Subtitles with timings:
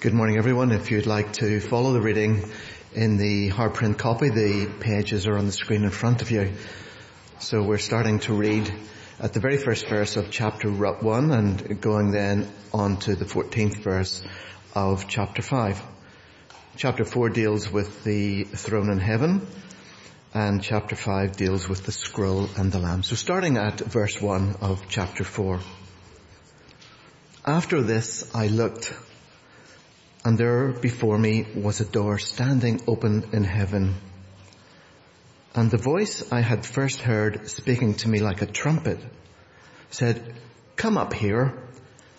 [0.00, 0.72] Good morning everyone.
[0.72, 2.50] If you'd like to follow the reading
[2.94, 6.54] in the hard print copy, the pages are on the screen in front of you.
[7.38, 8.72] So we're starting to read
[9.18, 13.82] at the very first verse of chapter 1 and going then on to the 14th
[13.82, 14.24] verse
[14.74, 15.82] of chapter 5.
[16.78, 19.46] Chapter 4 deals with the throne in heaven
[20.32, 23.02] and chapter 5 deals with the scroll and the lamb.
[23.02, 25.60] So starting at verse 1 of chapter 4.
[27.44, 28.94] After this I looked
[30.24, 33.94] and there before me was a door standing open in heaven.
[35.54, 39.00] And the voice I had first heard speaking to me like a trumpet
[39.90, 40.34] said,
[40.76, 41.58] come up here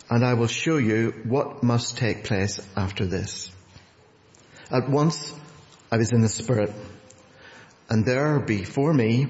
[0.09, 3.49] and I will show you what must take place after this.
[4.69, 5.33] At once
[5.91, 6.73] I was in the spirit
[7.89, 9.27] and there before me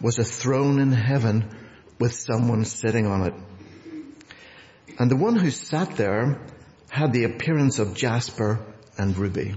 [0.00, 1.50] was a throne in heaven
[1.98, 3.34] with someone sitting on it.
[4.98, 6.40] And the one who sat there
[6.96, 8.58] had the appearance of jasper
[8.96, 9.54] and ruby.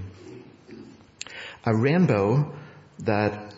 [1.64, 2.54] A rainbow
[2.98, 3.54] that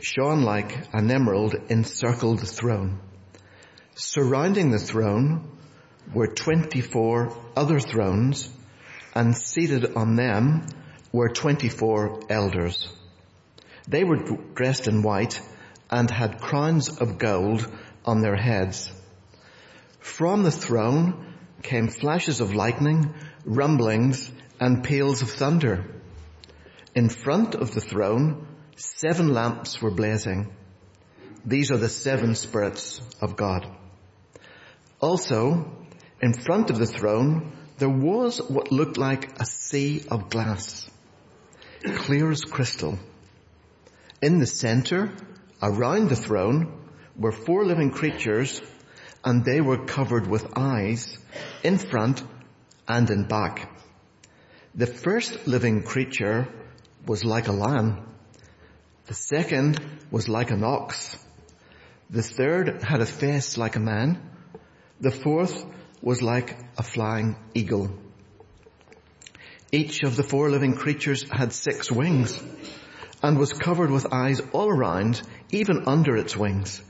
[0.00, 3.00] shone like an emerald encircled the throne.
[3.96, 5.58] Surrounding the throne
[6.14, 8.48] were 24 other thrones
[9.12, 10.64] and seated on them
[11.10, 12.88] were 24 elders.
[13.88, 14.22] They were
[14.54, 15.40] dressed in white
[15.90, 17.66] and had crowns of gold
[18.04, 18.92] on their heads.
[19.98, 21.35] From the throne
[21.66, 23.12] came flashes of lightning,
[23.44, 25.84] rumblings, and peals of thunder.
[26.94, 30.54] In front of the throne, seven lamps were blazing.
[31.44, 33.66] These are the seven spirits of God.
[35.00, 35.70] Also,
[36.22, 40.88] in front of the throne, there was what looked like a sea of glass,
[41.84, 42.98] clear as crystal.
[44.22, 45.12] In the center,
[45.60, 46.72] around the throne,
[47.16, 48.62] were four living creatures
[49.26, 51.18] and they were covered with eyes
[51.64, 52.22] in front
[52.86, 53.68] and in back.
[54.76, 56.46] The first living creature
[57.06, 58.06] was like a lamb.
[59.06, 59.80] The second
[60.12, 61.18] was like an ox.
[62.08, 64.30] The third had a face like a man.
[65.00, 65.64] The fourth
[66.00, 67.90] was like a flying eagle.
[69.72, 72.40] Each of the four living creatures had six wings
[73.24, 75.20] and was covered with eyes all around,
[75.50, 76.80] even under its wings.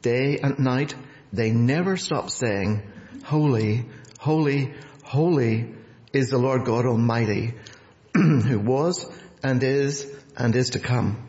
[0.00, 0.94] Day and night
[1.36, 2.82] they never stop saying,
[3.24, 3.86] holy,
[4.18, 4.72] holy,
[5.02, 5.74] holy
[6.12, 7.54] is the Lord God Almighty,
[8.14, 9.10] who was
[9.42, 11.24] and is and is to come.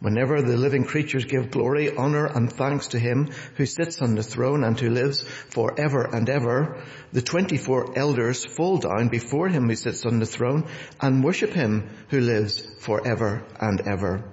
[0.00, 4.22] Whenever the living creatures give glory, honor, and thanks to him who sits on the
[4.24, 6.82] throne and who lives forever and ever,
[7.12, 10.66] the 24 elders fall down before him who sits on the throne
[11.00, 14.24] and worship him who lives forever and ever.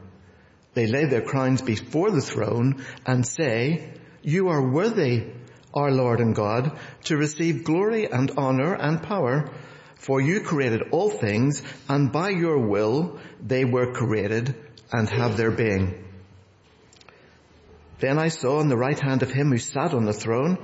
[0.73, 5.28] They lay their crowns before the throne and say, you are worthy,
[5.74, 9.52] our Lord and God, to receive glory and honor and power,
[9.96, 14.56] for you created all things, and by your will they were created
[14.91, 16.06] and have their being.
[18.00, 20.57] Then I saw on the right hand of him who sat on the throne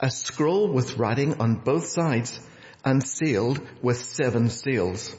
[0.00, 2.40] a scroll with writing on both sides
[2.84, 5.14] and sealed with seven seals.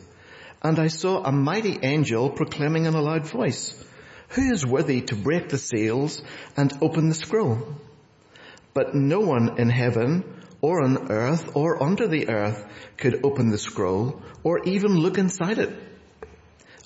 [0.61, 3.81] And I saw a mighty angel proclaiming in a loud voice,
[4.31, 6.21] who is worthy to break the seals
[6.57, 7.75] and open the scroll?
[8.73, 10.23] But no one in heaven
[10.61, 12.65] or on earth or under the earth
[12.97, 15.71] could open the scroll or even look inside it.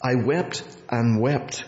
[0.01, 1.63] I wept and wept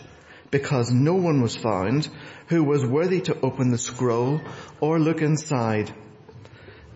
[0.50, 2.08] because no one was found
[2.48, 4.40] who was worthy to open the scroll
[4.80, 5.92] or look inside.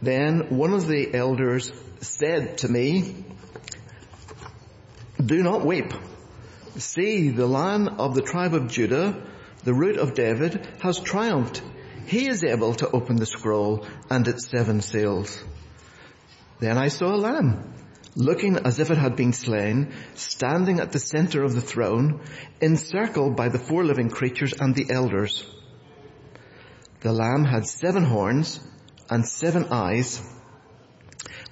[0.00, 3.24] Then one of the elders said to me,
[5.24, 5.92] do not weep.
[6.76, 9.22] See, the lion of the tribe of Judah,
[9.62, 11.60] the root of David, has triumphed.
[12.06, 15.42] He is able to open the scroll and its seven seals.
[16.60, 17.74] Then I saw a lamb,
[18.16, 22.20] looking as if it had been slain, standing at the center of the throne,
[22.60, 25.46] encircled by the four living creatures and the elders.
[27.00, 28.60] The lamb had seven horns
[29.10, 30.22] and seven eyes,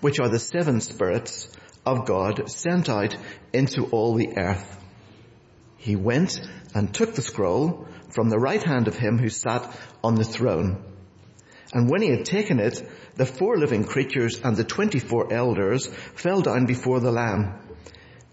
[0.00, 1.50] which are the seven spirits
[1.84, 3.16] of God sent out
[3.53, 4.79] into all the earth.
[5.80, 6.38] He went
[6.74, 9.66] and took the scroll from the right hand of him who sat
[10.04, 10.84] on the throne.
[11.72, 12.86] And when he had taken it,
[13.16, 17.54] the four living creatures and the twenty-four elders fell down before the Lamb.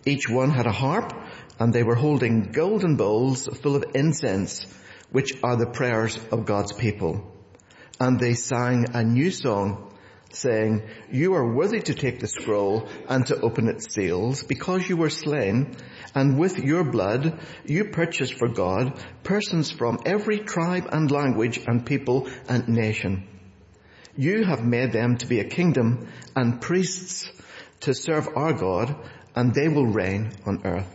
[0.06, 1.14] Each one had a harp
[1.58, 4.68] and they were holding golden bowls full of incense,
[5.12, 7.34] which are the prayers of God's people.
[7.98, 9.94] And they sang a new song
[10.32, 14.98] saying, you are worthy to take the scroll and to open its seals because you
[14.98, 15.76] were slain
[16.14, 21.86] and with your blood you purchased for God persons from every tribe and language and
[21.86, 23.28] people and nation.
[24.16, 27.30] You have made them to be a kingdom and priests
[27.82, 28.96] to serve our God
[29.36, 30.94] and they will reign on earth.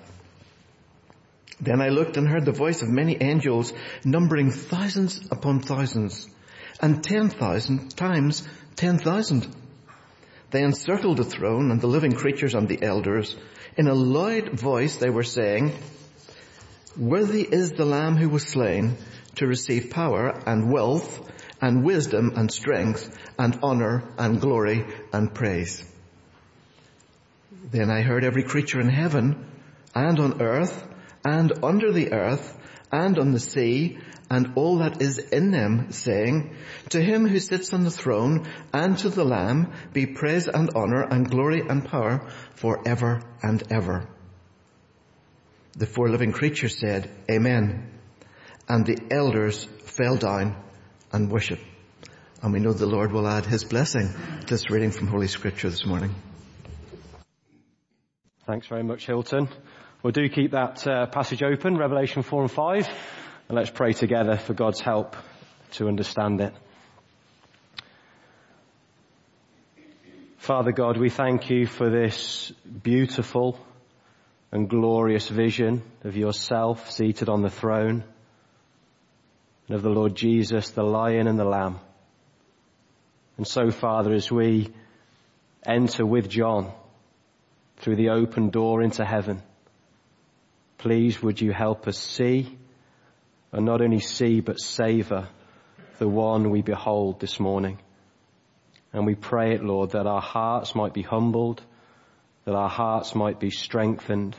[1.60, 3.72] Then I looked and heard the voice of many angels
[4.04, 6.28] numbering thousands upon thousands
[6.80, 8.46] and ten thousand times
[8.76, 9.46] ten thousand.
[10.50, 13.36] They encircled the throne and the living creatures and the elders.
[13.76, 15.72] In a loud voice they were saying,
[16.96, 18.96] Worthy is the Lamb who was slain
[19.36, 21.30] to receive power and wealth
[21.60, 25.88] and wisdom and strength and honor and glory and praise.
[27.70, 29.46] Then I heard every creature in heaven
[29.94, 30.84] and on earth
[31.24, 32.56] and under the earth
[32.90, 33.98] and on the sea
[34.30, 36.56] and all that is in them saying,
[36.88, 41.02] to him who sits on the throne and to the lamb be praise and honor
[41.02, 44.08] and glory and power forever and ever.
[45.76, 47.90] The four living creatures said, Amen.
[48.68, 50.56] And the elders fell down
[51.12, 51.64] and worshiped.
[52.42, 54.08] And we know the Lord will add his blessing
[54.40, 56.14] to this reading from Holy Scripture this morning.
[58.46, 59.48] Thanks very much, Hilton.
[60.02, 62.88] We'll do keep that uh, passage open, Revelation 4 and 5,
[63.48, 65.14] and let's pray together for God's help
[65.74, 66.52] to understand it.
[70.38, 72.50] Father God, we thank you for this
[72.82, 73.64] beautiful
[74.50, 78.02] and glorious vision of yourself seated on the throne
[79.68, 81.78] and of the Lord Jesus, the lion and the lamb.
[83.36, 84.72] And so, Father, as we
[85.64, 86.72] enter with John
[87.76, 89.44] through the open door into heaven,
[90.82, 92.58] please would you help us see,
[93.52, 95.28] and not only see, but savor
[95.98, 97.78] the one we behold this morning.
[98.92, 101.62] And we pray it, Lord, that our hearts might be humbled,
[102.46, 104.34] that our hearts might be strengthened,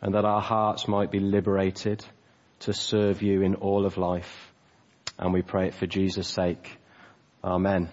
[0.00, 2.02] and that our hearts might be liberated
[2.60, 4.50] to serve you in all of life.
[5.18, 6.78] And we pray it for Jesus' sake.
[7.44, 7.90] Amen.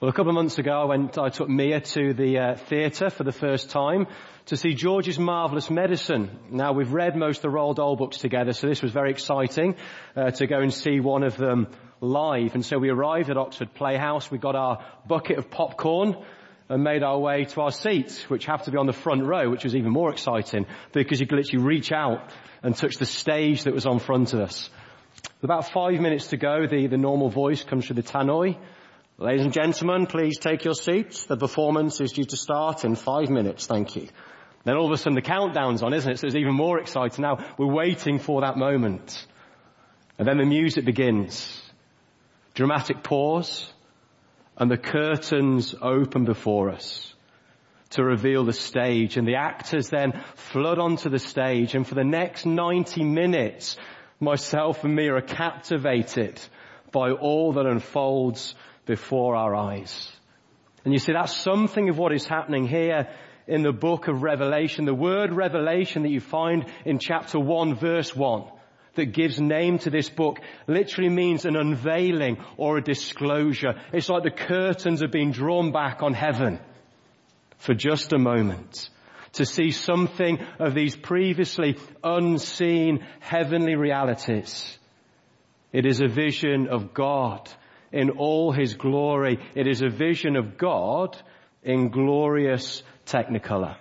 [0.00, 3.08] Well, a couple of months ago, I went, I took Mia to the uh, theatre
[3.08, 4.06] for the first time
[4.46, 6.38] to see George's Marvellous Medicine.
[6.50, 9.76] Now, we've read most of the Roald Dahl books together, so this was very exciting
[10.14, 11.68] uh, to go and see one of them
[12.00, 12.54] live.
[12.54, 16.16] And so we arrived at Oxford Playhouse, we got our bucket of popcorn,
[16.68, 19.48] and made our way to our seats, which have to be on the front row,
[19.50, 22.30] which was even more exciting because you could literally reach out
[22.62, 24.70] and touch the stage that was on front of us.
[25.40, 28.56] With about five minutes to go, the, the normal voice comes through the tannoy.
[29.18, 31.26] Ladies and gentlemen, please take your seats.
[31.26, 33.66] The performance is due to start in five minutes.
[33.66, 34.08] Thank you.
[34.64, 36.18] Then all of a sudden the countdown's on, isn't it?
[36.18, 37.44] So it's even more exciting now.
[37.58, 39.26] We're waiting for that moment.
[40.18, 41.62] And then the music begins.
[42.54, 43.70] Dramatic pause
[44.56, 47.14] and the curtains open before us
[47.90, 52.04] to reveal the stage and the actors then flood onto the stage and for the
[52.04, 53.76] next 90 minutes
[54.20, 56.40] myself and Mia are captivated
[56.90, 58.54] by all that unfolds
[58.86, 60.10] before our eyes.
[60.84, 63.08] And you see that's something of what is happening here
[63.46, 64.84] in the book of Revelation.
[64.84, 68.44] The word revelation that you find in chapter 1 verse 1
[68.94, 73.74] that gives name to this book literally means an unveiling or a disclosure.
[73.92, 76.60] It's like the curtains are being drawn back on heaven
[77.58, 78.88] for just a moment
[79.32, 84.78] to see something of these previously unseen heavenly realities.
[85.72, 87.50] It is a vision of God
[87.90, 89.40] in all His glory.
[89.56, 91.16] It is a vision of God
[91.64, 93.76] in glorious technicolor.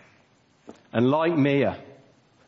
[0.92, 1.84] And like Mia,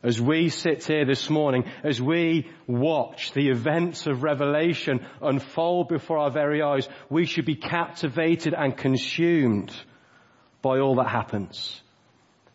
[0.02, 6.18] as we sit here this morning, as we watch the events of Revelation unfold before
[6.18, 9.74] our very eyes, we should be captivated and consumed
[10.62, 11.82] by all that happens.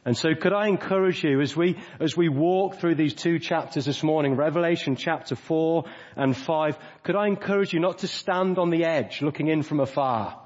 [0.04, 3.86] And so could I encourage you as we, as we walk through these two chapters
[3.86, 5.84] this morning, Revelation chapter 4
[6.16, 9.80] and 5, could I encourage you not to stand on the edge looking in from
[9.80, 10.42] afar,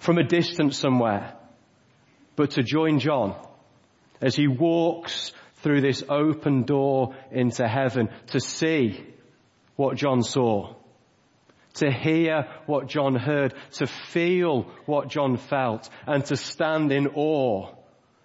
[0.00, 1.37] from a distance somewhere,
[2.38, 3.34] but to join John
[4.22, 9.04] as he walks through this open door into heaven to see
[9.74, 10.74] what John saw,
[11.74, 17.74] to hear what John heard, to feel what John felt, and to stand in awe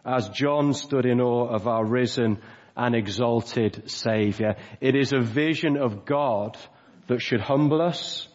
[0.05, 2.39] as John stood in awe of our risen
[2.77, 4.57] and exalted Saviour.
[4.79, 6.55] It is a vision of God
[7.07, 8.27] that should humble us,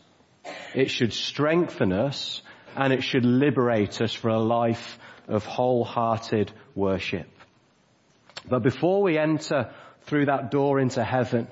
[0.74, 2.42] it should strengthen us,
[2.76, 7.28] and it should liberate us for a life of wholehearted worship.
[8.48, 9.70] But before we enter
[10.02, 11.48] through that door into heaven,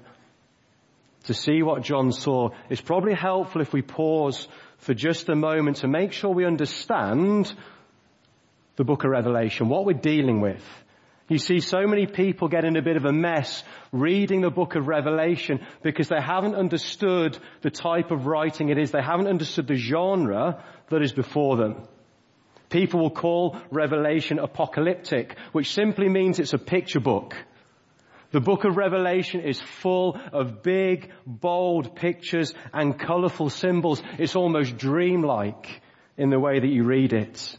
[1.24, 5.78] to see what John saw, it's probably helpful if we pause for just a moment
[5.78, 7.52] to make sure we understand
[8.76, 10.64] the book of Revelation, what we're dealing with.
[11.28, 14.76] You see so many people get in a bit of a mess reading the book
[14.76, 18.92] of Revelation because they haven't understood the type of writing it is.
[18.92, 21.82] They haven't understood the genre that is before them.
[22.68, 27.34] People will call Revelation apocalyptic, which simply means it's a picture book.
[28.32, 34.02] The book of Revelation is full of big, bold pictures and colourful symbols.
[34.18, 35.80] It's almost dreamlike
[36.16, 37.56] in the way that you read it.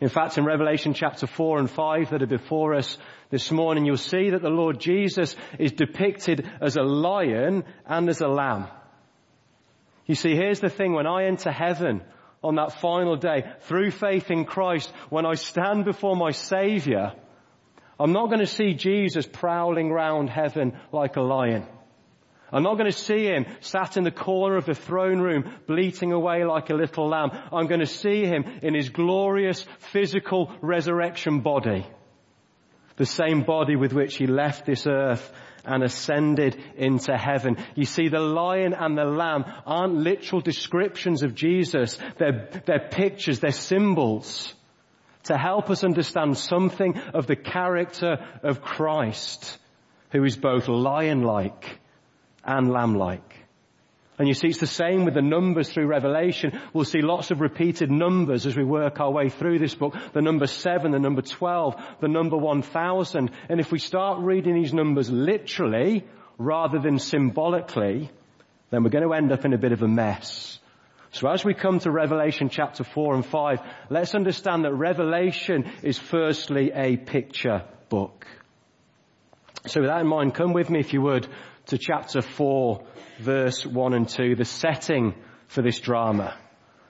[0.00, 2.98] In fact, in Revelation chapter 4 and 5 that are before us
[3.30, 8.20] this morning, you'll see that the Lord Jesus is depicted as a lion and as
[8.20, 8.68] a lamb.
[10.06, 12.02] You see, here's the thing, when I enter heaven
[12.42, 17.12] on that final day, through faith in Christ, when I stand before my Saviour,
[17.98, 21.66] I'm not going to see Jesus prowling round heaven like a lion.
[22.52, 26.12] I'm not going to see him sat in the corner of the throne room bleating
[26.12, 27.30] away like a little lamb.
[27.52, 31.86] I'm going to see him in his glorious physical resurrection body.
[32.96, 35.32] The same body with which he left this earth
[35.66, 37.56] and ascended into heaven.
[37.74, 41.98] You see, the lion and the lamb aren't literal descriptions of Jesus.
[42.18, 44.54] They're, they're pictures, they're symbols
[45.24, 49.58] to help us understand something of the character of Christ,
[50.12, 51.80] who is both lion-like
[52.44, 53.35] and lamb-like.
[54.18, 56.58] And you see, it's the same with the numbers through Revelation.
[56.72, 59.94] We'll see lots of repeated numbers as we work our way through this book.
[60.14, 63.30] The number seven, the number 12, the number 1000.
[63.50, 66.04] And if we start reading these numbers literally,
[66.38, 68.10] rather than symbolically,
[68.70, 70.58] then we're going to end up in a bit of a mess.
[71.12, 75.98] So as we come to Revelation chapter 4 and 5, let's understand that Revelation is
[75.98, 78.26] firstly a picture book.
[79.66, 81.26] So with that in mind, come with me if you would
[81.66, 82.84] to chapter 4
[83.20, 85.14] verse 1 and 2, the setting
[85.48, 86.36] for this drama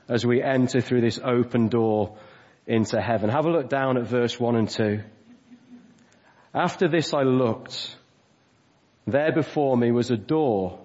[0.09, 2.19] as we enter through this open door
[2.67, 3.31] into heaven.
[3.31, 5.01] Have a look down at verse 1 and 2.
[6.55, 7.97] After this I looked.
[9.07, 10.81] There before me was a door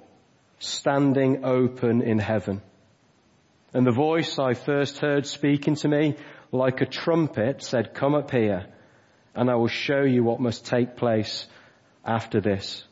[0.60, 2.62] standing open in heaven.
[3.74, 6.17] And the voice I first heard speaking to me
[6.51, 8.67] like a trumpet said, come up here
[9.33, 11.48] and I will show you what must take place
[12.05, 12.83] after this.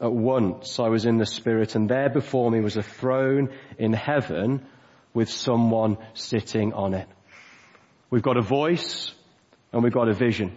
[0.00, 3.92] At once I was in the Spirit and there before me was a throne in
[3.92, 4.66] heaven
[5.12, 7.06] with someone sitting on it.
[8.08, 9.12] We've got a voice
[9.72, 10.56] and we've got a vision.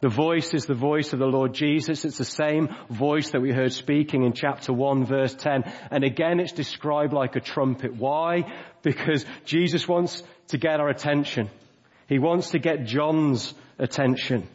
[0.00, 2.04] The voice is the voice of the Lord Jesus.
[2.04, 5.64] It's the same voice that we heard speaking in chapter 1 verse 10.
[5.90, 7.94] And again it's described like a trumpet.
[7.94, 8.52] Why?
[8.82, 11.48] Because Jesus wants to get our attention.
[12.08, 14.48] He wants to get John's attention.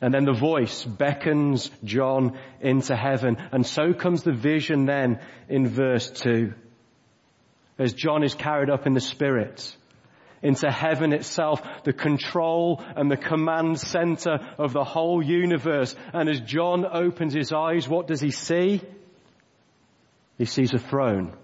[0.00, 3.36] And then the voice beckons John into heaven.
[3.50, 6.54] And so comes the vision then in verse 2.
[7.78, 9.76] As John is carried up in the Spirit
[10.40, 15.94] into heaven itself, the control and the command center of the whole universe.
[16.12, 18.80] And as John opens his eyes, what does he see?
[20.36, 21.36] He sees a throne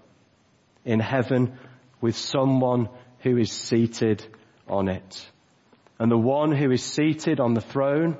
[0.85, 1.57] in heaven
[1.99, 2.87] with someone
[3.19, 4.25] who is seated
[4.67, 5.29] on it.
[5.99, 8.17] And the one who is seated on the throne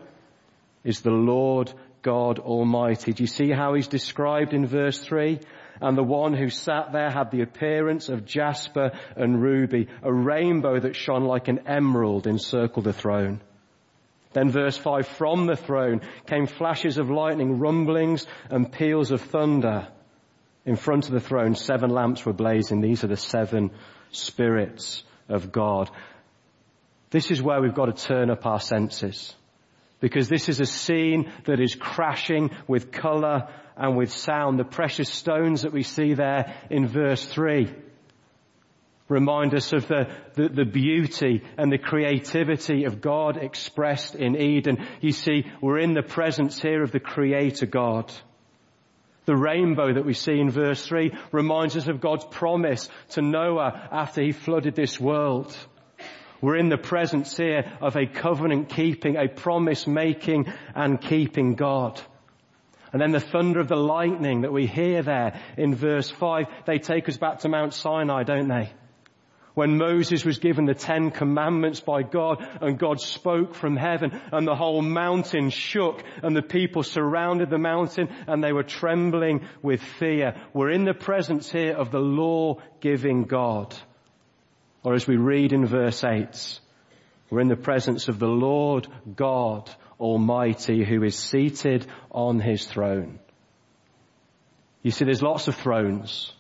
[0.86, 1.74] is the Lord
[2.04, 3.12] God Almighty.
[3.12, 5.40] Do you see how he's described in verse 3?
[5.82, 9.88] And the one who sat there had the appearance of jasper and ruby.
[10.04, 13.42] A rainbow that shone like an emerald encircled the throne.
[14.34, 19.88] Then verse 5, from the throne came flashes of lightning, rumblings and peals of thunder.
[20.66, 22.82] In front of the throne, seven lamps were blazing.
[22.82, 23.72] These are the seven
[24.12, 25.90] spirits of God.
[27.10, 29.34] This is where we've got to turn up our senses
[30.00, 34.60] because this is a scene that is crashing with colour and with sound.
[34.60, 37.74] The precious stones that we see there in verse 3
[39.08, 44.88] remind us of the, the, the, beauty and the creativity of God expressed in Eden.
[45.00, 48.12] You see, we're in the presence here of the Creator God.
[49.26, 53.90] The rainbow that we see in verse 3 reminds us of God's promise to Noah
[53.92, 55.56] after he flooded this world.
[56.42, 62.02] We're in the presence here of a covenant keeping, a promise making and keeping God.
[62.92, 66.80] And then the thunder of the lightning that we hear there in verse 5, they
[66.80, 68.72] take us back to Mount Sinai, don't they?
[69.54, 74.46] When Moses was given the Ten Commandments by God and God spoke from heaven and
[74.46, 79.82] the whole mountain shook and the people surrounded the mountain and they were trembling with
[79.82, 80.36] fear.
[80.54, 83.74] We're in the presence here of the law giving God.
[84.86, 86.60] Or as we read in verse 8,
[87.32, 89.68] we're in the presence of the Lord God
[90.00, 93.20] Almighty who is seated on his throne.
[94.84, 96.32] You see, there's lots of thrones,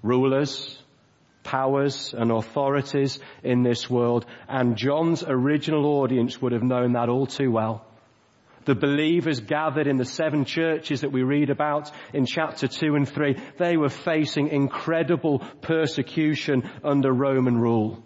[0.00, 0.80] rulers,
[1.42, 7.26] powers and authorities in this world, and John's original audience would have known that all
[7.26, 7.84] too well
[8.64, 13.08] the believers gathered in the seven churches that we read about in chapter 2 and
[13.08, 18.04] 3, they were facing incredible persecution under Roman rule.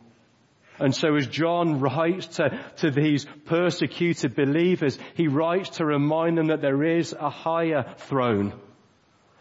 [0.78, 6.48] And so as John writes to, to these persecuted believers, he writes to remind them
[6.48, 8.54] that there is a higher throne.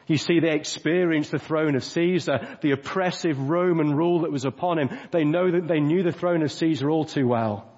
[0.05, 4.77] You see, they experienced the throne of Caesar, the oppressive Roman rule that was upon
[4.77, 4.89] him.
[5.11, 7.69] They know that they knew the throne of Caesar all too well.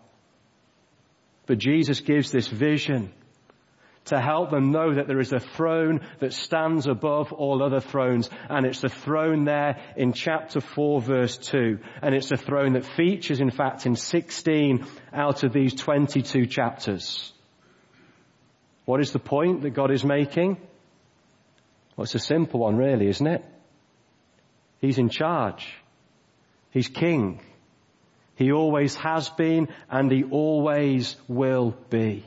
[1.45, 3.13] But Jesus gives this vision
[4.05, 8.29] to help them know that there is a throne that stands above all other thrones.
[8.49, 11.79] And it's the throne there in chapter 4 verse 2.
[12.01, 17.33] And it's a throne that features in fact in 16 out of these 22 chapters.
[18.85, 20.57] What is the point that God is making?
[21.95, 23.43] Well, it's a simple one really, isn't it?
[24.81, 25.73] He's in charge.
[26.69, 27.41] He's king.
[28.35, 32.25] He always has been and he always will be.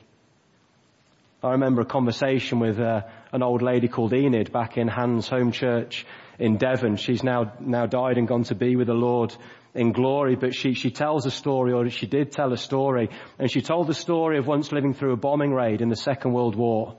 [1.40, 5.52] I remember a conversation with uh, an old lady called Enid back in Hans Home
[5.52, 6.04] Church
[6.37, 6.97] in Devon.
[6.97, 9.33] She's now, now died and gone to be with the Lord
[9.73, 13.49] in glory, but she, she tells a story, or she did tell a story, and
[13.49, 16.57] she told the story of once living through a bombing raid in the Second World
[16.57, 16.97] War.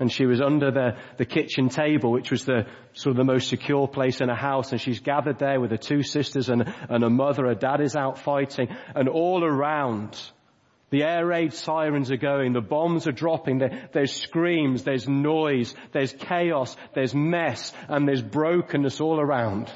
[0.00, 3.50] And she was under the, the kitchen table, which was the sort of the most
[3.50, 7.04] secure place in a house, and she's gathered there with her two sisters and, and
[7.04, 7.46] a mother.
[7.46, 10.18] Her dad is out fighting, and all around,
[10.90, 15.74] the air raid sirens are going, the bombs are dropping, there, there's screams, there's noise,
[15.92, 19.70] there's chaos, there's mess, and there's brokenness all around.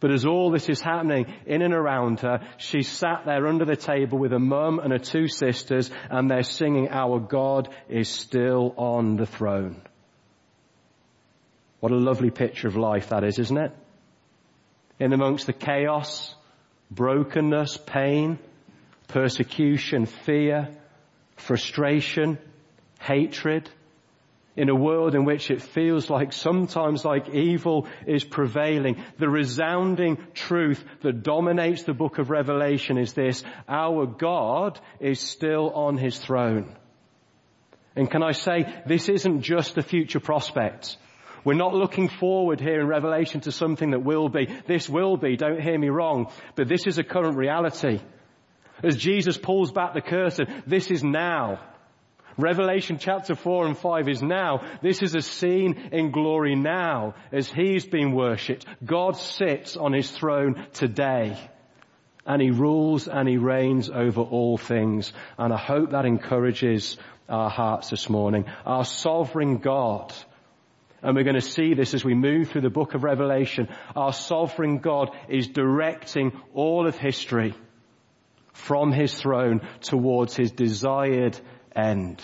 [0.00, 3.76] But as all this is happening in and around her, she's sat there under the
[3.76, 8.74] table with her mum and her two sisters, and they're singing, Our God is still
[8.78, 9.82] on the throne.
[11.80, 13.72] What a lovely picture of life that is, isn't it?
[14.98, 16.34] In amongst the chaos,
[16.90, 18.38] brokenness, pain,
[19.10, 20.68] persecution, fear,
[21.36, 22.38] frustration,
[23.00, 23.68] hatred,
[24.56, 30.18] in a world in which it feels like sometimes like evil is prevailing, the resounding
[30.34, 36.18] truth that dominates the book of Revelation is this, our God is still on his
[36.18, 36.76] throne.
[37.96, 40.96] And can I say, this isn't just a future prospect.
[41.44, 44.46] We're not looking forward here in Revelation to something that will be.
[44.66, 48.00] This will be, don't hear me wrong, but this is a current reality.
[48.82, 51.60] As Jesus pulls back the curtain, this is now.
[52.38, 54.62] Revelation chapter 4 and 5 is now.
[54.82, 58.64] This is a scene in glory now as he's been worshipped.
[58.84, 61.36] God sits on his throne today
[62.24, 65.12] and he rules and he reigns over all things.
[65.38, 66.96] And I hope that encourages
[67.28, 68.46] our hearts this morning.
[68.64, 70.12] Our sovereign God,
[71.02, 74.12] and we're going to see this as we move through the book of Revelation, our
[74.12, 77.54] sovereign God is directing all of history
[78.52, 81.38] from his throne towards his desired
[81.74, 82.22] end,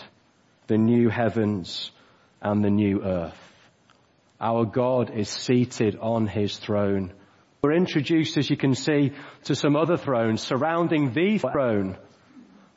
[0.67, 1.91] the new heavens
[2.43, 3.41] and the new earth.
[4.41, 7.13] Our God is seated on his throne.
[7.63, 9.13] We're introduced, as you can see,
[9.45, 11.97] to some other thrones surrounding the throne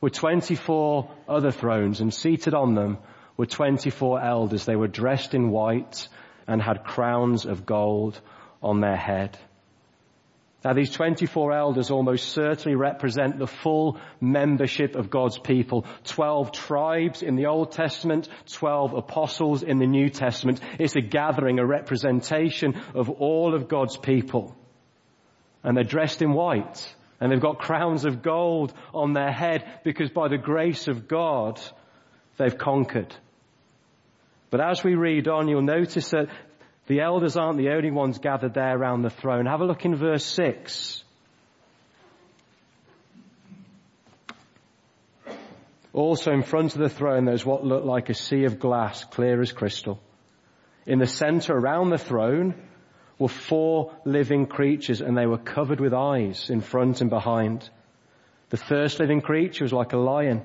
[0.02, 2.98] were 24 other thrones and seated on them
[3.36, 4.66] were 24 elders.
[4.66, 6.08] They were dressed in white
[6.48, 8.20] and had crowns of gold
[8.64, 9.38] on their head.
[10.64, 15.86] Now these 24 elders almost certainly represent the full membership of God's people.
[16.04, 20.60] 12 tribes in the Old Testament, 12 apostles in the New Testament.
[20.78, 24.56] It's a gathering, a representation of all of God's people.
[25.64, 26.94] And they're dressed in white.
[27.22, 31.60] And they've got crowns of gold on their head because by the grace of God,
[32.38, 33.16] they've conquered.
[34.50, 36.30] But as we read on, you'll notice that
[36.90, 39.46] the elders aren't the only ones gathered there around the throne.
[39.46, 41.04] Have a look in verse 6.
[45.94, 49.40] Also in front of the throne there's what looked like a sea of glass, clear
[49.40, 50.02] as crystal.
[50.88, 52.56] In the center around the throne
[53.20, 57.70] were four living creatures and they were covered with eyes in front and behind.
[58.50, 60.42] The first living creature was like a lion.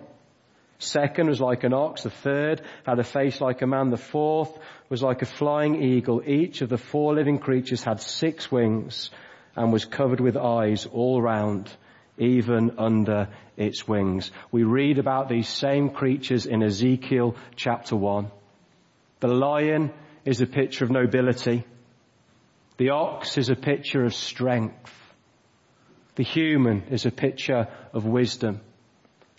[0.79, 2.03] Second was like an ox.
[2.03, 3.91] The third had a face like a man.
[3.91, 4.59] The fourth
[4.89, 6.23] was like a flying eagle.
[6.27, 9.11] Each of the four living creatures had six wings
[9.57, 11.71] and was covered with eyes all round,
[12.19, 14.31] even under its wings.
[14.51, 18.31] We read about these same creatures in Ezekiel chapter one.
[19.21, 19.93] The lion
[20.25, 21.65] is a picture of nobility.
[22.77, 24.93] The ox is a picture of strength.
[26.17, 28.61] The human is a picture of wisdom.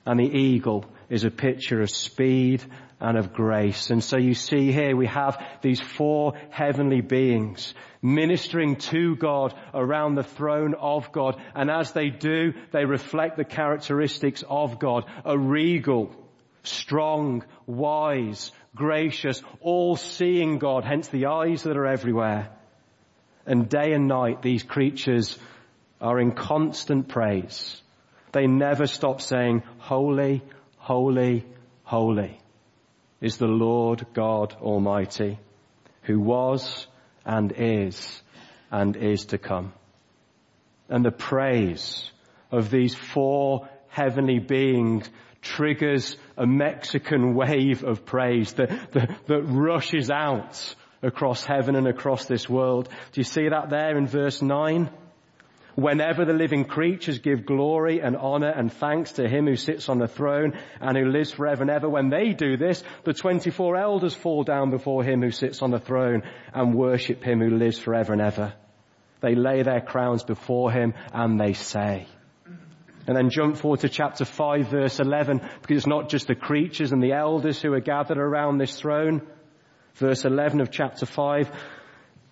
[0.05, 2.63] And the eagle is a picture of speed
[2.99, 3.89] and of grace.
[3.89, 10.15] And so you see here we have these four heavenly beings ministering to God around
[10.15, 11.41] the throne of God.
[11.53, 15.05] And as they do, they reflect the characteristics of God.
[15.25, 16.15] A regal,
[16.63, 22.49] strong, wise, gracious, all-seeing God, hence the eyes that are everywhere.
[23.45, 25.37] And day and night these creatures
[26.01, 27.81] are in constant praise.
[28.31, 30.43] They never stop saying, holy,
[30.85, 31.43] holy,
[31.81, 32.39] holy
[33.19, 35.39] is the Lord God Almighty,
[36.03, 36.85] who was
[37.25, 38.21] and is
[38.69, 39.73] and is to come.
[40.87, 42.11] And the praise
[42.51, 45.09] of these four heavenly beings
[45.41, 52.25] triggers a Mexican wave of praise that, that, that rushes out across heaven and across
[52.25, 52.89] this world.
[53.11, 54.91] Do you see that there in verse 9?
[55.75, 59.99] Whenever the living creatures give glory and honor and thanks to him who sits on
[59.99, 64.15] the throne and who lives forever and ever, when they do this, the 24 elders
[64.15, 68.13] fall down before him who sits on the throne and worship him who lives forever
[68.13, 68.53] and ever.
[69.19, 72.07] They lay their crowns before him and they say,
[73.07, 76.93] and then jump forward to chapter 5 verse 11 because it's not just the creatures
[76.93, 79.21] and the elders who are gathered around this throne.
[79.95, 81.51] Verse 11 of chapter 5.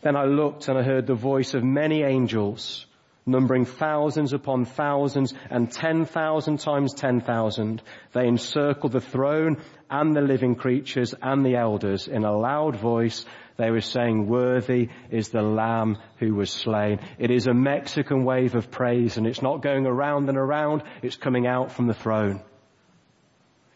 [0.02, 2.86] Then I looked and I heard the voice of many angels
[3.26, 7.82] numbering thousands upon thousands and 10,000 times 10,000.
[8.14, 13.26] They encircled the throne and the living creatures and the elders in a loud voice.
[13.58, 17.00] They were saying, worthy is the lamb who was slain.
[17.20, 20.84] It is a Mexican wave of praise and it's not going around and around.
[21.02, 22.42] It's coming out from the throne.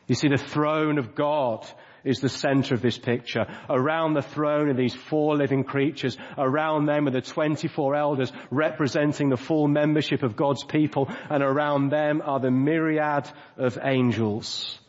[0.08, 1.66] You see, the throne of God
[2.08, 3.46] is the center of this picture.
[3.70, 6.18] Around the throne are these four living creatures.
[6.38, 11.10] Around them are the 24 elders representing the full membership of God's people.
[11.30, 14.80] And around them are the myriad of angels.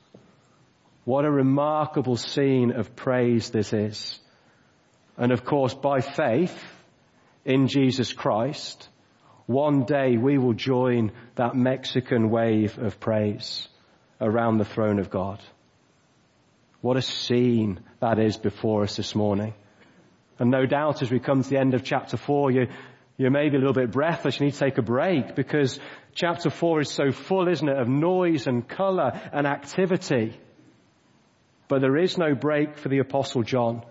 [1.04, 4.20] What a remarkable scene of praise this is.
[5.16, 6.56] And of course, by faith
[7.44, 8.88] in Jesus Christ,
[9.46, 13.66] one day we will join that Mexican wave of praise
[14.20, 15.40] around the throne of God.
[16.80, 19.54] What a scene that is before us this morning.
[20.38, 22.68] And no doubt as we come to the end of chapter four, you,
[23.16, 24.38] you may be a little bit breathless.
[24.38, 25.80] You need to take a break because
[26.14, 30.38] chapter four is so full, isn't it, of noise and color and activity.
[31.66, 33.82] But there is no break for the apostle John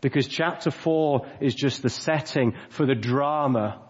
[0.00, 3.82] because chapter four is just the setting for the drama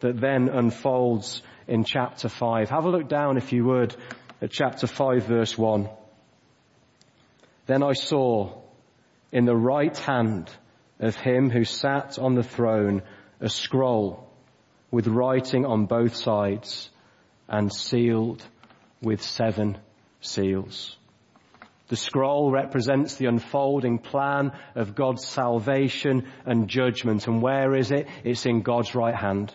[0.00, 2.70] that then unfolds in chapter five.
[2.70, 3.94] Have a look down if you would
[4.40, 5.88] at chapter five verse one.
[7.66, 8.60] Then I saw
[9.32, 10.50] in the right hand
[11.00, 13.02] of him who sat on the throne
[13.40, 14.30] a scroll
[14.90, 16.90] with writing on both sides
[17.48, 18.42] and sealed
[19.02, 19.78] with seven
[20.20, 20.96] seals.
[21.88, 27.26] The scroll represents the unfolding plan of God's salvation and judgment.
[27.26, 28.08] And where is it?
[28.24, 29.52] It's in God's right hand.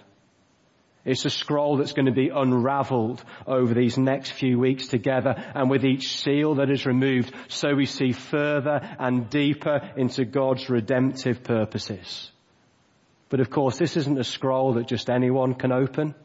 [1.06, 5.70] It's a scroll that's going to be unraveled over these next few weeks together and
[5.70, 11.44] with each seal that is removed so we see further and deeper into God's redemptive
[11.44, 12.32] purposes.
[13.30, 16.16] But of course this isn't a scroll that just anyone can open.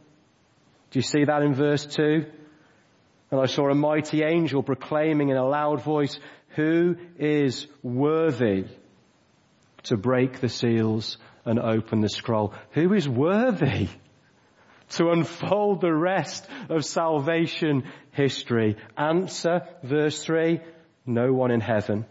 [0.91, 2.27] Do you see that in verse 2?
[3.31, 6.19] And I saw a mighty angel proclaiming in a loud voice,
[6.51, 8.67] who is worthy
[9.85, 12.55] to break the seals and open the scroll?
[12.73, 13.89] Who is worthy?
[14.95, 18.77] To unfold the rest of salvation history?
[18.97, 20.61] Answer, verse 3,
[21.07, 22.07] no one in heaven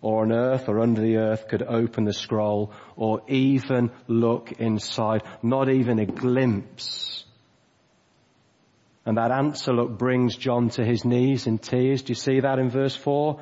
[0.00, 5.22] or on earth or under the earth could open the scroll or even look inside,
[5.42, 7.24] not even a glimpse.
[9.04, 12.02] And that answer look brings John to his knees in tears.
[12.02, 13.40] Do you see that in verse 4?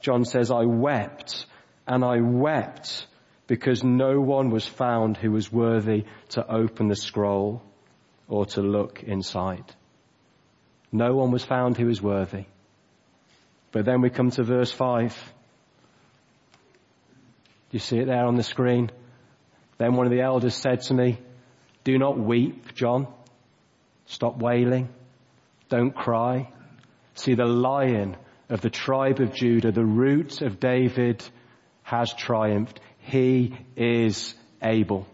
[0.00, 1.46] John says, I wept
[1.86, 3.06] and I wept
[3.46, 7.62] because no one was found who was worthy to open the scroll
[8.28, 9.64] or to look inside.
[10.90, 12.44] No one was found who was worthy.
[13.72, 15.16] But then we come to verse 5.
[17.70, 18.90] You see it there on the screen?
[19.78, 21.18] Then one of the elders said to me,
[21.84, 23.08] do not weep, John.
[24.06, 24.88] Stop wailing.
[25.68, 26.52] Don't cry.
[27.14, 28.16] See the lion
[28.48, 31.24] of the tribe of Judah, the root of David
[31.82, 32.78] has triumphed.
[32.98, 35.06] He is able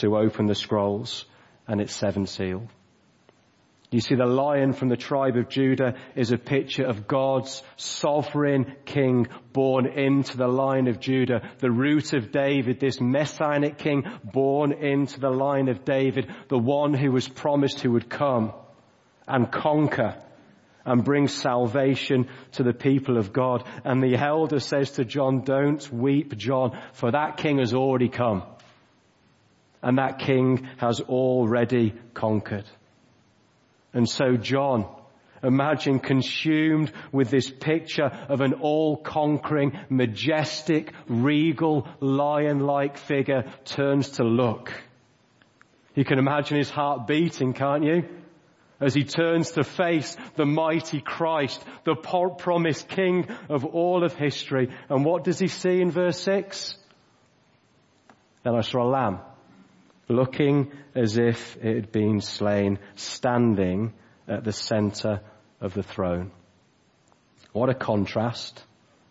[0.00, 1.24] to open the scrolls
[1.68, 2.66] and its seven seal.
[3.90, 8.76] You see, the lion from the tribe of Judah is a picture of God's sovereign
[8.84, 14.72] king born into the line of Judah, the root of David, this messianic king born
[14.72, 18.52] into the line of David, the one who was promised who would come
[19.26, 20.22] and conquer
[20.84, 23.66] and bring salvation to the people of God.
[23.84, 28.42] And the elder says to John, don't weep, John, for that king has already come.
[29.82, 32.64] And that king has already conquered.
[33.94, 34.86] And so John,
[35.42, 44.72] imagine consumed with this picture of an all-conquering, majestic, regal, lion-like figure turns to look.
[45.94, 48.04] You can imagine his heart beating, can't you?
[48.80, 54.70] As he turns to face the mighty Christ, the promised King of all of history.
[54.88, 56.76] And what does he see in verse 6?
[58.44, 59.18] Then I saw a lamb,
[60.08, 63.92] looking as if it had been slain, standing
[64.26, 65.20] at the center
[65.60, 66.30] of the throne.
[67.52, 68.62] What a contrast,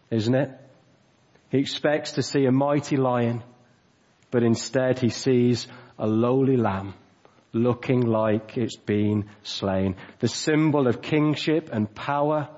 [0.10, 0.52] isn't it?
[1.50, 3.44] He expects to see a mighty lion,
[4.32, 6.94] but instead he sees a lowly lamb
[7.54, 9.96] looking like it's been slain.
[10.20, 12.50] The symbol of kingship and power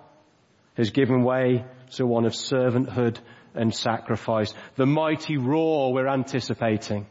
[0.75, 3.17] has given way to one of servanthood
[3.54, 4.54] and sacrifice.
[4.75, 7.08] The mighty roar we're anticipating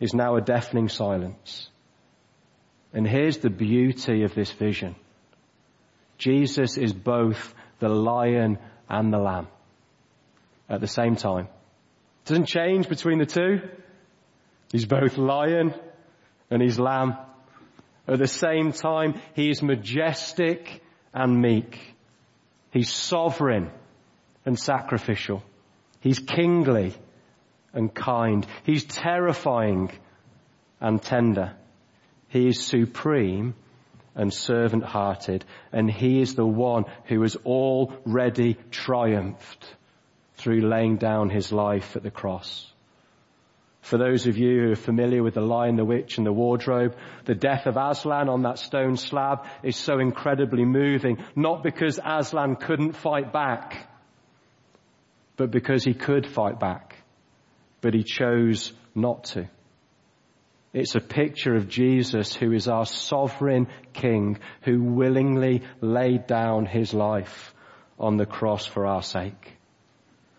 [0.00, 1.68] is now a deafening silence.
[2.92, 4.96] And here's the beauty of this vision.
[6.18, 8.58] Jesus is both the lion
[8.88, 9.48] and the lamb
[10.68, 11.48] at the same time.
[12.24, 13.60] Doesn't change between the two.
[14.72, 15.74] He's both lion
[16.50, 17.16] and he's lamb.
[18.08, 20.82] At the same time, he is majestic
[21.14, 21.78] and meek.
[22.72, 23.70] He's sovereign
[24.44, 25.42] and sacrificial.
[26.00, 26.94] He's kingly
[27.72, 28.46] and kind.
[28.64, 29.90] He's terrifying
[30.80, 31.54] and tender.
[32.28, 33.54] He is supreme
[34.14, 35.44] and servant hearted.
[35.72, 39.74] And he is the one who has already triumphed
[40.34, 42.66] through laying down his life at the cross.
[43.82, 46.96] For those of you who are familiar with the lion, the witch and the wardrobe,
[47.24, 52.56] the death of Aslan on that stone slab is so incredibly moving, not because Aslan
[52.56, 53.88] couldn't fight back,
[55.36, 56.99] but because he could fight back,
[57.80, 59.48] but he chose not to.
[60.72, 66.94] It's a picture of Jesus who is our sovereign king who willingly laid down his
[66.94, 67.52] life
[67.98, 69.56] on the cross for our sake.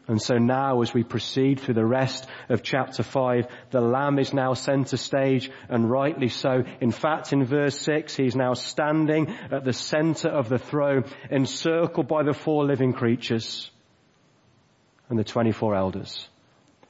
[0.08, 4.34] And so now as we proceed through the rest of chapter 5, the Lamb is
[4.34, 6.64] now center stage and rightly so.
[6.80, 12.08] In fact, in verse 6, he's now standing at the center of the throne encircled
[12.08, 13.70] by the four living creatures
[15.10, 16.28] and the 24 elders.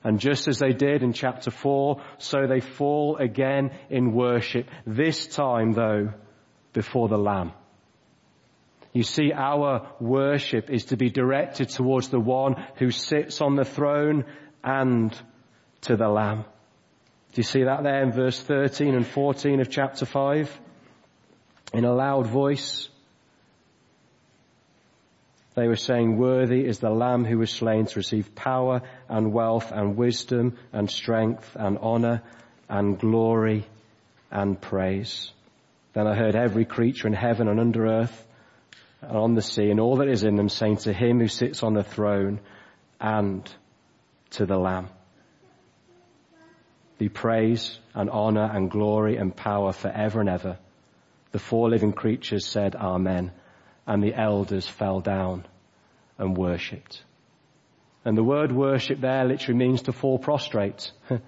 [0.04, 4.68] And just as they did in chapter 4, so they fall again in worship.
[4.86, 6.14] This time though,
[6.74, 7.52] before the Lamb.
[8.94, 13.64] You see, our worship is to be directed towards the one who sits on the
[13.64, 14.26] throne
[14.64, 15.18] and
[15.82, 16.46] to the Lamb.
[17.34, 20.60] Do you see that there in verse 13 and 14 of chapter 5?
[21.74, 22.90] In a loud voice,
[25.54, 29.72] they were saying, worthy is the Lamb who was slain to receive power and wealth
[29.72, 32.22] and wisdom and strength and honor
[32.70, 33.66] and glory
[34.32, 35.32] and praise.
[35.94, 38.28] Then I heard every creature in heaven and under earth
[39.02, 41.64] and on the sea and all that is in them saying to him who sits
[41.64, 42.40] on the throne
[43.02, 43.54] and
[44.32, 44.88] to the Lamb.
[46.98, 50.58] Be praise and honor and glory and power forever and ever.
[51.34, 53.32] The four living creatures said amen
[53.86, 55.46] and the elders fell down
[56.18, 57.04] and worshipped.
[58.04, 60.92] And the word worship there literally means to fall prostrate.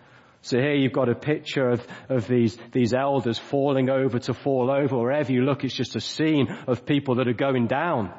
[0.46, 4.70] So here you've got a picture of, of these, these elders falling over to fall
[4.70, 4.98] over.
[4.98, 8.14] Wherever you look, it's just a scene of people that are going down.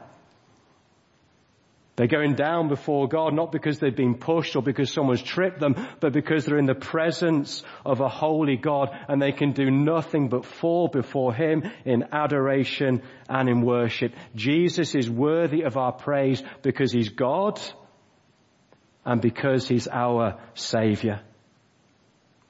[1.96, 5.76] They're going down before God, not because they've been pushed or because someone's tripped them,
[6.00, 10.28] but because they're in the presence of a holy God and they can do nothing
[10.28, 14.12] but fall before Him in adoration and in worship.
[14.34, 17.60] Jesus is worthy of our praise because He's God
[19.04, 21.20] and because He's our Savior.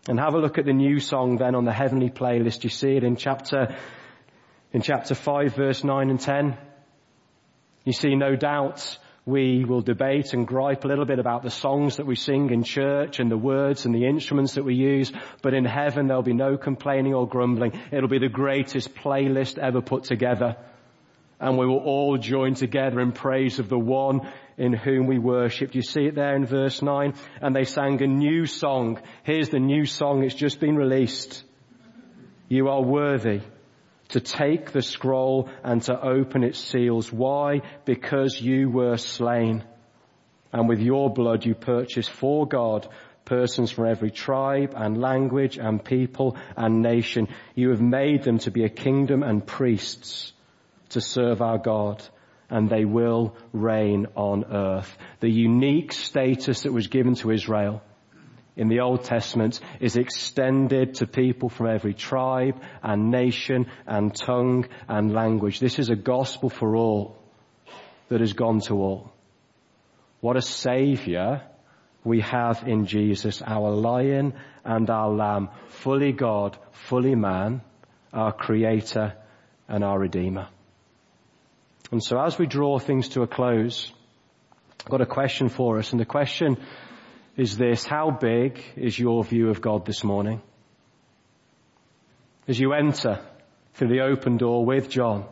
[0.08, 2.64] And have a look at the new song then on the heavenly playlist.
[2.64, 3.76] You see it in chapter,
[4.72, 6.56] in chapter 5 verse 9 and 10.
[7.84, 11.96] You see no doubt we will debate and gripe a little bit about the songs
[11.96, 15.10] that we sing in church and the words and the instruments that we use,
[15.40, 17.72] but in heaven there'll be no complaining or grumbling.
[17.90, 20.56] It'll be the greatest playlist ever put together.
[21.40, 25.74] And we will all join together in praise of the one in whom we worshipped.
[25.74, 27.14] You see it there in verse 9.
[27.40, 29.00] And they sang a new song.
[29.24, 30.22] Here's the new song.
[30.22, 31.42] It's just been released.
[32.48, 33.40] You are worthy
[34.08, 37.12] to take the scroll and to open its seals.
[37.12, 37.62] Why?
[37.84, 39.64] Because you were slain.
[40.52, 42.88] And with your blood you purchased for God
[43.24, 47.28] persons from every tribe and language and people and nation.
[47.54, 50.32] You have made them to be a kingdom and priests
[50.90, 52.02] to serve our God
[52.50, 54.96] and they will reign on earth.
[55.20, 57.82] The unique status that was given to Israel
[58.56, 64.66] in the Old Testament is extended to people from every tribe and nation and tongue
[64.88, 65.58] and language.
[65.58, 67.16] This is a gospel for all
[68.08, 69.12] that has gone to all.
[70.20, 71.42] What a savior
[72.04, 77.62] we have in Jesus our lion and our lamb, fully God, fully man,
[78.12, 79.14] our creator
[79.68, 80.48] and our redeemer.
[81.90, 83.92] And so as we draw things to a close,
[84.80, 86.58] I've got a question for us and the question
[87.36, 90.40] is this, how big is your view of God this morning?
[92.46, 93.20] As you enter
[93.74, 95.26] through the open door with John,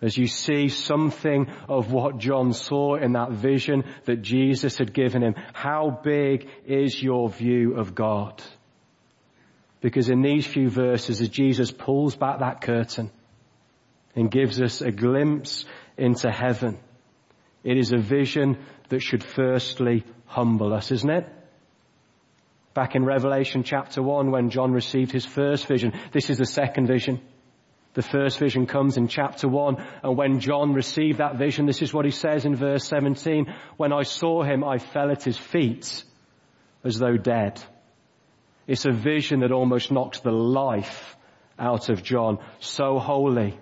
[0.00, 5.22] as you see something of what John saw in that vision that Jesus had given
[5.22, 8.42] him, how big is your view of God?
[9.80, 13.10] Because in these few verses, as Jesus pulls back that curtain
[14.14, 15.64] and gives us a glimpse
[15.96, 16.78] into heaven,
[17.64, 18.58] it is a vision
[18.90, 21.28] that should firstly humble us, isn't it?
[22.74, 26.88] Back in Revelation chapter 1 when John received his first vision, this is the second
[26.88, 27.20] vision.
[27.92, 31.94] The first vision comes in chapter 1 and when John received that vision, this is
[31.94, 36.02] what he says in verse 17, when I saw him I fell at his feet
[36.82, 37.62] as though dead.
[38.66, 41.16] It's a vision that almost knocks the life
[41.60, 42.38] out of John.
[42.58, 43.56] So holy,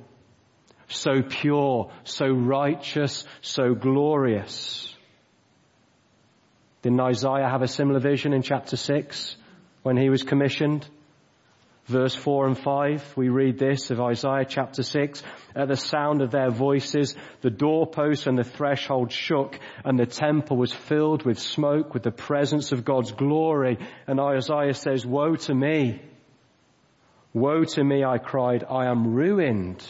[0.89, 4.97] so pure, so righteous, so glorious.
[6.83, 9.37] Didn't Isaiah have a similar vision in chapter 6
[9.83, 10.87] when he was commissioned?
[11.87, 15.23] Verse 4 and 5, we read this of Isaiah chapter 6.
[15.55, 20.57] At the sound of their voices, the doorposts and the threshold shook and the temple
[20.57, 23.79] was filled with smoke with the presence of God's glory.
[24.07, 26.03] And Isaiah says, woe to me.
[27.33, 29.85] Woe to me, I cried, I am ruined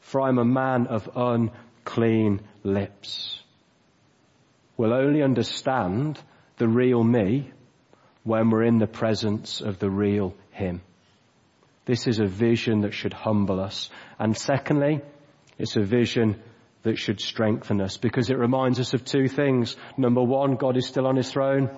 [0.00, 3.42] for I'm a man of unclean lips
[4.76, 6.20] will only understand
[6.56, 7.50] the real me
[8.24, 10.80] when we're in the presence of the real him.
[11.84, 13.90] This is a vision that should humble us.
[14.18, 15.00] And secondly,
[15.58, 16.42] it's a vision
[16.82, 19.76] that should strengthen us because it reminds us of two things.
[19.96, 21.76] Number one, God is still on his throne.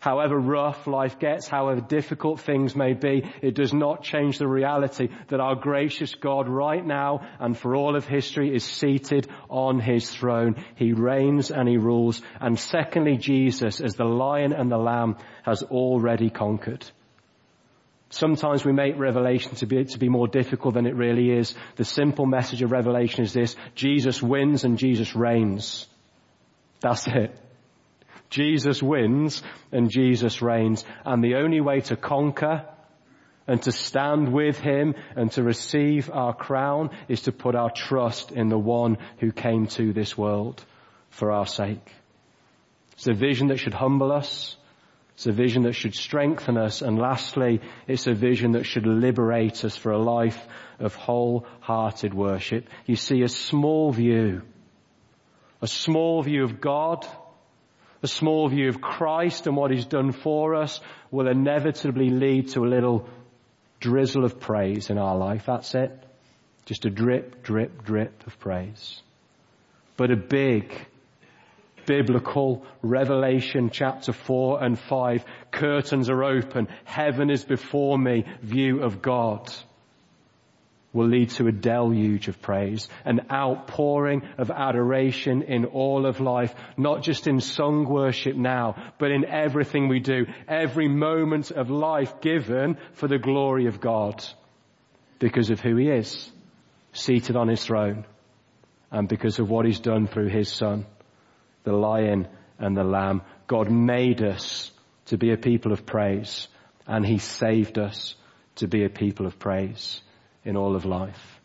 [0.00, 5.08] However rough life gets, however difficult things may be, it does not change the reality
[5.28, 10.10] that our gracious God right now and for all of history is seated on his
[10.10, 10.64] throne.
[10.74, 12.22] He reigns and he rules.
[12.40, 16.86] And secondly, Jesus as the lion and the lamb has already conquered.
[18.08, 21.54] Sometimes we make Revelation to be, to be more difficult than it really is.
[21.76, 25.86] The simple message of Revelation is this, Jesus wins and Jesus reigns.
[26.80, 27.38] That's it.
[28.30, 30.84] Jesus wins and Jesus reigns.
[31.04, 32.64] And the only way to conquer
[33.46, 38.30] and to stand with Him and to receive our crown is to put our trust
[38.30, 40.64] in the one who came to this world
[41.10, 41.92] for our sake.
[42.92, 44.56] It's a vision that should humble us.
[45.14, 46.80] It's a vision that should strengthen us.
[46.80, 50.46] And lastly, it's a vision that should liberate us for a life
[50.78, 52.68] of wholehearted worship.
[52.86, 54.42] You see a small view,
[55.60, 57.06] a small view of God,
[58.02, 62.64] a small view of Christ and what he's done for us will inevitably lead to
[62.64, 63.08] a little
[63.78, 65.44] drizzle of praise in our life.
[65.46, 65.90] That's it.
[66.66, 69.02] Just a drip, drip, drip of praise.
[69.96, 70.72] But a big,
[71.86, 79.02] biblical revelation chapter 4 and 5 curtains are open heaven is before me view of
[79.02, 79.52] God
[80.92, 86.52] will lead to a deluge of praise, an outpouring of adoration in all of life,
[86.76, 92.20] not just in song worship now, but in everything we do, every moment of life
[92.20, 94.24] given for the glory of God,
[95.20, 96.30] because of who He is,
[96.92, 98.04] seated on His throne,
[98.90, 100.86] and because of what He's done through His Son,
[101.62, 102.26] the Lion
[102.58, 103.22] and the Lamb.
[103.46, 104.72] God made us
[105.06, 106.48] to be a people of praise,
[106.88, 108.16] and He saved us
[108.56, 110.00] to be a people of praise
[110.44, 111.40] in all of life.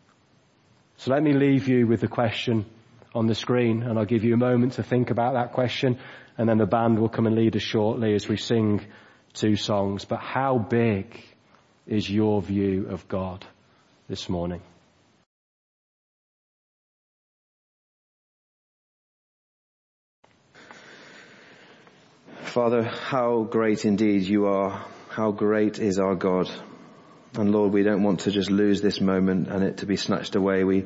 [0.97, 2.65] So let me leave you with the question
[3.13, 5.99] on the screen and I'll give you a moment to think about that question
[6.38, 8.86] and then the band will come and lead us shortly as we sing
[9.34, 10.05] two songs.
[10.05, 11.23] But how big
[11.88, 13.45] is your view of God
[14.10, 14.62] this morning?
[22.55, 24.86] Father, how great indeed you are.
[25.09, 26.49] How great is our God.
[27.38, 30.36] And Lord, we don't want to just lose this moment and it to be snatched
[30.36, 30.63] away.
[30.63, 30.86] We,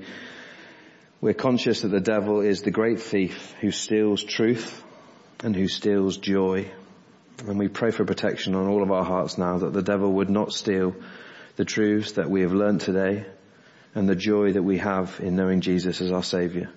[1.21, 4.83] we're conscious that the devil is the great thief who steals truth
[5.43, 6.71] and who steals joy.
[7.45, 10.29] And we pray for protection on all of our hearts now that the devil would
[10.29, 10.95] not steal
[11.55, 13.25] the truths that we have learned today
[13.93, 16.69] and the joy that we have in knowing Jesus as our Saviour.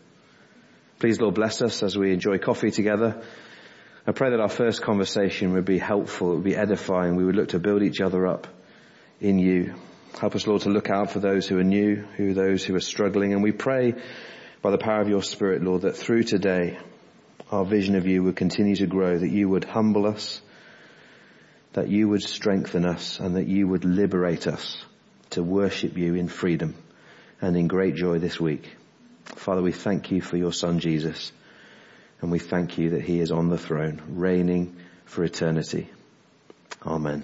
[0.99, 3.23] Please Lord bless us as we enjoy coffee together.
[4.07, 7.37] I pray that our first conversation would be helpful, it would be edifying, we would
[7.37, 8.47] look to build each other up
[9.23, 9.75] in you.
[10.21, 12.81] Help us, Lord, to look out for those who are new, who those who are
[12.81, 13.33] struggling.
[13.33, 13.95] And we pray
[14.61, 16.79] by the power of your Spirit, Lord, that through today,
[17.51, 20.43] our vision of you would continue to grow, that you would humble us,
[21.73, 24.85] that you would strengthen us, and that you would liberate us
[25.31, 26.75] to worship you in freedom
[27.41, 28.77] and in great joy this week.
[29.25, 31.33] Father, we thank you for your son Jesus,
[32.21, 35.89] and we thank you that he is on the throne, reigning for eternity.
[36.85, 37.23] Amen.